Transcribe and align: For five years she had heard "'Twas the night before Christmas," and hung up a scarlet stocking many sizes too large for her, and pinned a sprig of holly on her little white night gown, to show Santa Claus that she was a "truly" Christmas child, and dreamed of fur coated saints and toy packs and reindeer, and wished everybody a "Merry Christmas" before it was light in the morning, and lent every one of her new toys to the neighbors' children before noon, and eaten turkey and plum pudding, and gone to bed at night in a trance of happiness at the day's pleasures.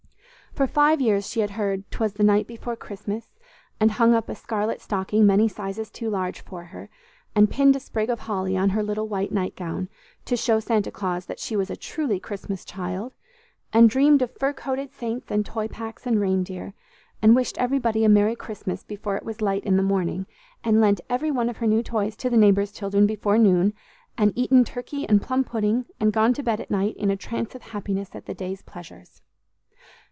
For 0.53 0.67
five 0.67 0.99
years 0.99 1.29
she 1.29 1.39
had 1.39 1.51
heard 1.51 1.89
"'Twas 1.91 2.11
the 2.15 2.25
night 2.25 2.45
before 2.45 2.75
Christmas," 2.75 3.29
and 3.79 3.89
hung 3.91 4.13
up 4.13 4.27
a 4.27 4.35
scarlet 4.35 4.81
stocking 4.81 5.25
many 5.25 5.47
sizes 5.47 5.89
too 5.89 6.09
large 6.09 6.41
for 6.41 6.65
her, 6.65 6.89
and 7.33 7.49
pinned 7.49 7.77
a 7.77 7.79
sprig 7.79 8.09
of 8.09 8.19
holly 8.19 8.57
on 8.57 8.71
her 8.71 8.83
little 8.83 9.07
white 9.07 9.31
night 9.31 9.55
gown, 9.55 9.87
to 10.25 10.35
show 10.35 10.59
Santa 10.59 10.91
Claus 10.91 11.25
that 11.27 11.39
she 11.39 11.55
was 11.55 11.69
a 11.69 11.77
"truly" 11.77 12.19
Christmas 12.19 12.65
child, 12.65 13.13
and 13.71 13.89
dreamed 13.89 14.21
of 14.21 14.37
fur 14.37 14.51
coated 14.51 14.91
saints 14.91 15.31
and 15.31 15.45
toy 15.45 15.69
packs 15.69 16.05
and 16.05 16.19
reindeer, 16.19 16.73
and 17.21 17.33
wished 17.33 17.57
everybody 17.57 18.03
a 18.03 18.09
"Merry 18.09 18.35
Christmas" 18.35 18.83
before 18.83 19.15
it 19.15 19.23
was 19.23 19.41
light 19.41 19.63
in 19.63 19.77
the 19.77 19.81
morning, 19.81 20.25
and 20.65 20.81
lent 20.81 20.99
every 21.09 21.31
one 21.31 21.47
of 21.47 21.57
her 21.57 21.65
new 21.65 21.81
toys 21.81 22.17
to 22.17 22.29
the 22.29 22.35
neighbors' 22.35 22.73
children 22.73 23.07
before 23.07 23.37
noon, 23.37 23.71
and 24.17 24.33
eaten 24.35 24.65
turkey 24.65 25.07
and 25.07 25.21
plum 25.21 25.45
pudding, 25.45 25.85
and 25.97 26.11
gone 26.11 26.33
to 26.33 26.43
bed 26.43 26.59
at 26.59 26.69
night 26.69 26.97
in 26.97 27.09
a 27.09 27.15
trance 27.15 27.55
of 27.55 27.61
happiness 27.61 28.09
at 28.13 28.25
the 28.25 28.33
day's 28.33 28.61
pleasures. 28.61 29.21